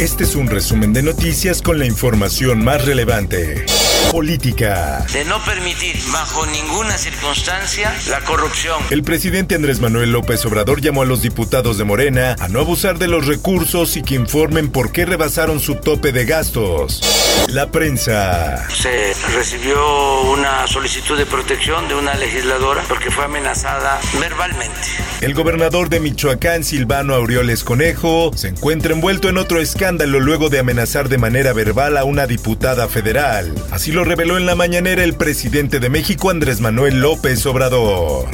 Este 0.00 0.24
es 0.24 0.34
un 0.34 0.46
resumen 0.46 0.94
de 0.94 1.02
noticias 1.02 1.60
con 1.60 1.78
la 1.78 1.84
información 1.84 2.64
más 2.64 2.86
relevante. 2.86 3.66
Política. 4.10 5.04
De 5.12 5.26
no 5.26 5.38
permitir 5.44 5.94
bajo 6.10 6.46
ninguna 6.46 6.96
circunstancia 6.96 7.94
la 8.08 8.20
corrupción. 8.22 8.82
El 8.88 9.02
presidente 9.02 9.56
Andrés 9.56 9.78
Manuel 9.78 10.10
López 10.10 10.42
Obrador 10.46 10.80
llamó 10.80 11.02
a 11.02 11.04
los 11.04 11.20
diputados 11.20 11.76
de 11.76 11.84
Morena 11.84 12.34
a 12.40 12.48
no 12.48 12.60
abusar 12.60 12.98
de 12.98 13.08
los 13.08 13.26
recursos 13.26 13.98
y 13.98 14.02
que 14.02 14.14
informen 14.14 14.70
por 14.70 14.90
qué 14.90 15.04
rebasaron 15.04 15.60
su 15.60 15.74
tope 15.74 16.12
de 16.12 16.24
gastos. 16.24 17.02
La 17.48 17.70
prensa. 17.70 18.68
Se 18.70 19.14
recibió 19.34 20.22
una 20.22 20.66
solicitud 20.66 21.18
de 21.18 21.26
protección 21.26 21.88
de 21.88 21.94
una 21.94 22.14
legisladora 22.14 22.82
porque 22.88 23.10
fue 23.10 23.24
amenazada 23.26 24.00
verbalmente. 24.18 24.80
El 25.20 25.34
gobernador 25.34 25.90
de 25.90 26.00
Michoacán, 26.00 26.64
Silvano 26.64 27.14
Aureoles 27.14 27.62
Conejo, 27.64 28.32
se 28.34 28.48
encuentra 28.48 28.94
envuelto 28.94 29.28
en 29.28 29.36
otro 29.36 29.60
escándalo 29.60 29.89
luego 29.98 30.48
de 30.48 30.60
amenazar 30.60 31.08
de 31.08 31.18
manera 31.18 31.52
verbal 31.52 31.96
a 31.96 32.04
una 32.04 32.26
diputada 32.26 32.88
federal. 32.88 33.54
Así 33.70 33.90
lo 33.90 34.04
reveló 34.04 34.36
en 34.36 34.46
la 34.46 34.54
mañanera 34.54 35.02
el 35.02 35.14
presidente 35.14 35.80
de 35.80 35.88
México, 35.88 36.30
Andrés 36.30 36.60
Manuel 36.60 37.00
López 37.00 37.44
Obrador. 37.46 38.28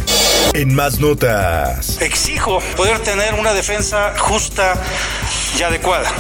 En 0.53 0.75
más 0.75 1.01
notas. 1.01 2.01
Exijo 2.01 2.61
poder 2.77 2.99
tener 3.01 3.35
una 3.35 3.53
defensa 3.53 4.15
justa 4.19 4.75
y 5.59 5.63
adecuada. 5.63 6.11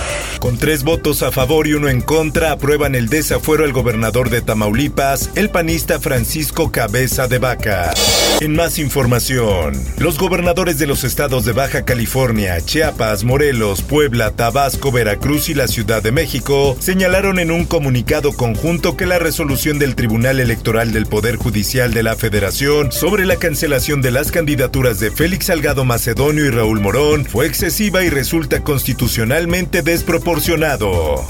Con 0.40 0.58
tres 0.58 0.84
votos 0.84 1.22
a 1.22 1.32
favor 1.32 1.66
y 1.66 1.74
uno 1.74 1.88
en 1.88 2.00
contra, 2.00 2.52
aprueban 2.52 2.94
el 2.94 3.08
desafuero 3.08 3.64
al 3.64 3.72
gobernador 3.72 4.30
de 4.30 4.42
Tamaulipas, 4.42 5.30
el 5.34 5.50
panista 5.50 5.98
Francisco 5.98 6.70
Cabeza 6.70 7.26
de 7.26 7.38
Vaca. 7.38 7.92
En 8.40 8.54
más 8.54 8.78
información, 8.78 9.82
los 9.98 10.18
gobernadores 10.18 10.78
de 10.78 10.86
los 10.86 11.04
estados 11.04 11.44
de 11.44 11.52
Baja 11.52 11.84
California, 11.84 12.60
Chiapas, 12.60 13.24
Morelos, 13.24 13.82
Puebla, 13.82 14.32
Tabasco, 14.32 14.92
Veracruz 14.92 15.25
y 15.26 15.54
la 15.54 15.66
Ciudad 15.66 16.04
de 16.04 16.12
México 16.12 16.76
señalaron 16.78 17.40
en 17.40 17.50
un 17.50 17.64
comunicado 17.64 18.32
conjunto 18.32 18.96
que 18.96 19.06
la 19.06 19.18
resolución 19.18 19.76
del 19.76 19.96
Tribunal 19.96 20.38
Electoral 20.38 20.92
del 20.92 21.06
Poder 21.06 21.34
Judicial 21.34 21.92
de 21.92 22.04
la 22.04 22.14
Federación 22.14 22.92
sobre 22.92 23.26
la 23.26 23.34
cancelación 23.34 24.02
de 24.02 24.12
las 24.12 24.30
candidaturas 24.30 25.00
de 25.00 25.10
Félix 25.10 25.46
Salgado 25.46 25.84
Macedonio 25.84 26.44
y 26.44 26.50
Raúl 26.50 26.80
Morón 26.80 27.26
fue 27.26 27.46
excesiva 27.46 28.04
y 28.04 28.08
resulta 28.08 28.62
constitucionalmente 28.62 29.82
desproporcionado. 29.82 31.26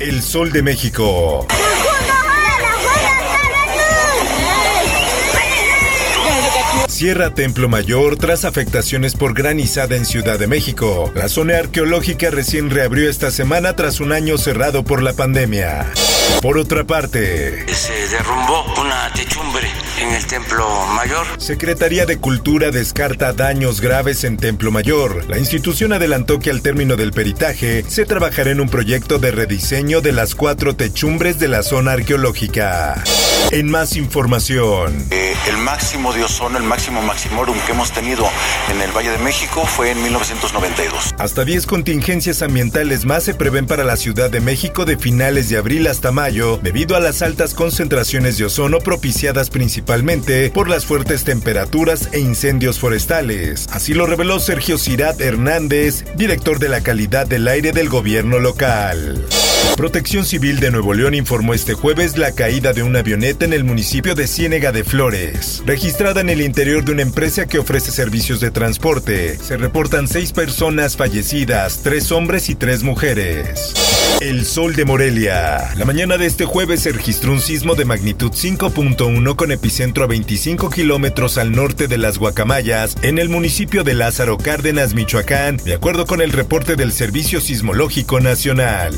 El 0.00 0.20
Sol 0.20 0.52
de 0.52 0.62
México. 0.62 1.46
Cierra 6.98 7.32
Templo 7.32 7.68
Mayor 7.68 8.16
tras 8.16 8.44
afectaciones 8.44 9.14
por 9.14 9.32
granizada 9.32 9.94
en 9.94 10.04
Ciudad 10.04 10.36
de 10.36 10.48
México. 10.48 11.12
La 11.14 11.28
zona 11.28 11.56
arqueológica 11.56 12.28
recién 12.30 12.70
reabrió 12.70 13.08
esta 13.08 13.30
semana 13.30 13.76
tras 13.76 14.00
un 14.00 14.10
año 14.10 14.36
cerrado 14.36 14.82
por 14.82 15.00
la 15.00 15.12
pandemia. 15.12 15.86
Por 16.42 16.58
otra 16.58 16.82
parte, 16.82 17.64
Se 17.72 17.92
derrumbó 18.08 18.64
una 18.80 19.12
techumbre 19.12 19.68
en 20.00 20.08
el 20.08 20.26
Templo 20.26 20.68
Mayor. 20.96 21.24
Secretaría 21.38 22.04
de 22.04 22.18
Cultura 22.18 22.72
descarta 22.72 23.32
daños 23.32 23.80
graves 23.80 24.24
en 24.24 24.36
Templo 24.36 24.72
Mayor. 24.72 25.24
La 25.28 25.38
institución 25.38 25.92
adelantó 25.92 26.40
que 26.40 26.50
al 26.50 26.62
término 26.62 26.96
del 26.96 27.12
peritaje 27.12 27.84
se 27.86 28.06
trabajará 28.06 28.50
en 28.50 28.60
un 28.60 28.68
proyecto 28.68 29.20
de 29.20 29.30
rediseño 29.30 30.00
de 30.00 30.10
las 30.10 30.34
cuatro 30.34 30.74
techumbres 30.74 31.38
de 31.38 31.46
la 31.46 31.62
zona 31.62 31.92
arqueológica. 31.92 33.04
En 33.50 33.70
más 33.70 33.96
información, 33.96 35.06
Eh, 35.10 35.34
el 35.48 35.56
máximo 35.56 36.12
de 36.12 36.22
ozono, 36.24 36.58
el 36.58 36.64
máximo 36.64 36.87
maximorum 36.90 37.58
que 37.60 37.72
hemos 37.72 37.92
tenido 37.92 38.26
en 38.70 38.80
el 38.80 38.90
Valle 38.92 39.10
de 39.10 39.18
México 39.18 39.64
fue 39.66 39.90
en 39.90 40.02
1992. 40.02 41.14
hasta 41.18 41.44
10 41.44 41.66
contingencias 41.66 42.42
ambientales 42.42 43.04
más 43.04 43.24
se 43.24 43.34
prevén 43.34 43.66
para 43.66 43.84
la 43.84 43.96
Ciudad 43.96 44.30
de 44.30 44.40
México 44.40 44.84
de 44.84 44.96
finales 44.96 45.48
de 45.48 45.56
abril 45.56 45.86
hasta 45.86 46.12
mayo, 46.12 46.58
debido 46.62 46.96
a 46.96 47.00
las 47.00 47.22
altas 47.22 47.54
concentraciones 47.54 48.38
de 48.38 48.46
ozono 48.46 48.78
propiciadas 48.78 49.50
principalmente 49.50 50.50
por 50.50 50.68
las 50.68 50.86
fuertes 50.86 51.24
temperaturas 51.24 52.08
e 52.12 52.20
incendios 52.20 52.78
forestales. 52.78 53.66
Así 53.72 53.94
lo 53.94 54.06
reveló 54.06 54.40
Sergio 54.40 54.78
Cirat 54.78 55.20
Hernández, 55.20 56.04
director 56.16 56.58
de 56.58 56.68
la 56.68 56.80
calidad 56.82 57.26
del 57.26 57.48
aire 57.48 57.72
del 57.72 57.88
gobierno 57.88 58.38
local. 58.38 59.24
Protección 59.76 60.24
Civil 60.24 60.58
de 60.58 60.70
Nuevo 60.70 60.92
León 60.92 61.14
informó 61.14 61.54
este 61.54 61.74
jueves 61.74 62.16
la 62.16 62.32
caída 62.32 62.72
de 62.72 62.82
una 62.82 63.00
avioneta 63.00 63.44
en 63.44 63.52
el 63.52 63.62
municipio 63.62 64.14
de 64.14 64.26
Ciénega 64.26 64.72
de 64.72 64.82
Flores, 64.82 65.62
registrada 65.66 66.20
en 66.20 66.30
el 66.30 66.40
interior 66.40 66.77
de 66.84 66.92
una 66.92 67.02
empresa 67.02 67.46
que 67.46 67.58
ofrece 67.58 67.90
servicios 67.90 68.40
de 68.40 68.50
transporte. 68.50 69.36
Se 69.38 69.56
reportan 69.56 70.08
seis 70.08 70.32
personas 70.32 70.96
fallecidas, 70.96 71.80
tres 71.82 72.12
hombres 72.12 72.48
y 72.48 72.54
tres 72.54 72.82
mujeres. 72.82 73.74
El 74.20 74.44
Sol 74.44 74.74
de 74.74 74.84
Morelia. 74.84 75.74
La 75.76 75.84
mañana 75.84 76.18
de 76.18 76.26
este 76.26 76.44
jueves 76.44 76.80
se 76.80 76.92
registró 76.92 77.32
un 77.32 77.40
sismo 77.40 77.74
de 77.74 77.84
magnitud 77.84 78.32
5.1 78.32 79.36
con 79.36 79.52
epicentro 79.52 80.04
a 80.04 80.06
25 80.08 80.70
kilómetros 80.70 81.38
al 81.38 81.52
norte 81.52 81.86
de 81.86 81.98
las 81.98 82.18
Guacamayas, 82.18 82.96
en 83.02 83.18
el 83.18 83.28
municipio 83.28 83.84
de 83.84 83.94
Lázaro 83.94 84.36
Cárdenas, 84.36 84.94
Michoacán, 84.94 85.58
de 85.58 85.74
acuerdo 85.74 86.06
con 86.06 86.20
el 86.20 86.32
reporte 86.32 86.74
del 86.74 86.92
Servicio 86.92 87.40
Sismológico 87.40 88.18
Nacional. 88.20 88.94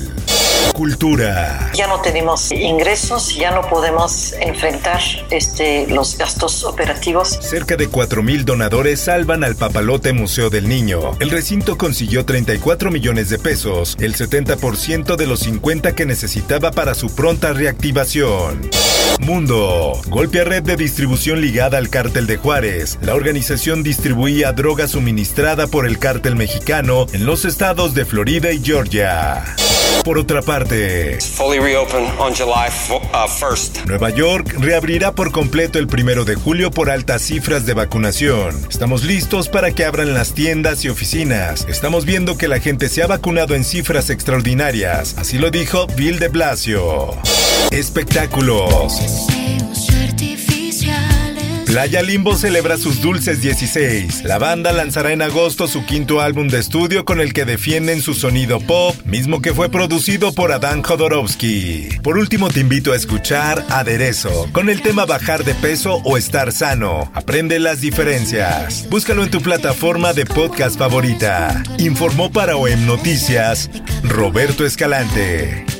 Cultura. 0.74 1.70
Ya 1.74 1.86
no 1.86 2.00
tenemos 2.00 2.50
ingresos, 2.52 3.34
ya 3.34 3.50
no 3.50 3.62
podemos 3.68 4.32
enfrentar 4.40 5.00
este, 5.30 5.86
los 5.88 6.16
gastos 6.16 6.64
operativos. 6.64 7.38
Cerca 7.40 7.76
de 7.76 7.90
4.000 7.90 8.44
donadores 8.44 9.00
salvan 9.00 9.44
al 9.44 9.56
Papalote 9.56 10.12
Museo 10.12 10.48
del 10.48 10.68
Niño. 10.68 11.12
El 11.20 11.30
recinto 11.30 11.76
consiguió 11.76 12.24
34 12.24 12.90
millones 12.90 13.28
de 13.28 13.38
pesos, 13.38 13.96
el 14.00 14.14
70% 14.14 15.16
de 15.16 15.26
los 15.26 15.40
50 15.40 15.94
que 15.94 16.06
necesitaba 16.06 16.70
para 16.70 16.94
su 16.94 17.14
pronta 17.14 17.52
reactivación. 17.52 18.70
Mundo. 19.20 20.00
Golpe 20.08 20.40
a 20.40 20.44
red 20.44 20.62
de 20.62 20.76
distribución 20.76 21.40
ligada 21.40 21.78
al 21.78 21.90
cártel 21.90 22.26
de 22.26 22.36
Juárez. 22.36 22.98
La 23.02 23.14
organización 23.14 23.82
distribuía 23.82 24.52
droga 24.52 24.88
suministrada 24.88 25.66
por 25.66 25.86
el 25.86 25.98
cártel 25.98 26.36
mexicano 26.36 27.06
en 27.12 27.26
los 27.26 27.44
estados 27.44 27.94
de 27.94 28.04
Florida 28.04 28.50
y 28.50 28.62
Georgia. 28.64 29.44
Por 30.04 30.16
otra 30.18 30.40
parte, 30.40 31.18
fully 31.20 31.58
reopen 31.58 32.04
on 32.18 32.34
July 32.34 32.68
fo- 32.70 32.96
uh, 33.12 33.28
1st. 33.28 33.84
Nueva 33.86 34.08
York 34.10 34.54
reabrirá 34.58 35.12
por 35.12 35.30
completo 35.30 35.78
el 35.78 35.86
primero 35.88 36.24
de 36.24 36.36
julio 36.36 36.70
por 36.70 36.88
altas 36.90 37.20
cifras 37.22 37.66
de 37.66 37.74
vacunación. 37.74 38.58
Estamos 38.70 39.04
listos 39.04 39.48
para 39.48 39.72
que 39.72 39.84
abran 39.84 40.14
las 40.14 40.32
tiendas 40.32 40.84
y 40.84 40.88
oficinas. 40.88 41.66
Estamos 41.68 42.06
viendo 42.06 42.38
que 42.38 42.48
la 42.48 42.60
gente 42.60 42.88
se 42.88 43.02
ha 43.02 43.06
vacunado 43.06 43.54
en 43.54 43.62
cifras 43.62 44.08
extraordinarias. 44.08 45.14
Así 45.18 45.36
lo 45.38 45.50
dijo 45.50 45.86
Bill 45.96 46.18
de 46.18 46.28
Blasio. 46.28 47.14
Espectáculos. 47.70 48.94
Playa 51.70 52.02
Limbo 52.02 52.34
celebra 52.34 52.76
sus 52.76 53.00
dulces 53.00 53.42
16. 53.42 54.24
La 54.24 54.38
banda 54.38 54.72
lanzará 54.72 55.12
en 55.12 55.22
agosto 55.22 55.68
su 55.68 55.86
quinto 55.86 56.20
álbum 56.20 56.48
de 56.48 56.58
estudio 56.58 57.04
con 57.04 57.20
el 57.20 57.32
que 57.32 57.44
defienden 57.44 58.02
su 58.02 58.14
sonido 58.14 58.58
pop, 58.58 58.96
mismo 59.04 59.40
que 59.40 59.54
fue 59.54 59.70
producido 59.70 60.32
por 60.32 60.50
Adán 60.50 60.82
Jodorowsky. 60.82 62.00
Por 62.02 62.18
último 62.18 62.48
te 62.48 62.58
invito 62.58 62.92
a 62.92 62.96
escuchar 62.96 63.64
Aderezo, 63.68 64.48
con 64.50 64.68
el 64.68 64.82
tema 64.82 65.04
Bajar 65.04 65.44
de 65.44 65.54
peso 65.54 66.00
o 66.04 66.16
estar 66.16 66.50
sano. 66.50 67.08
Aprende 67.14 67.60
las 67.60 67.80
diferencias. 67.80 68.88
Búscalo 68.90 69.22
en 69.22 69.30
tu 69.30 69.40
plataforma 69.40 70.12
de 70.12 70.26
podcast 70.26 70.76
favorita. 70.76 71.62
Informó 71.78 72.32
para 72.32 72.56
OEM 72.56 72.84
Noticias 72.84 73.70
Roberto 74.02 74.66
Escalante. 74.66 75.79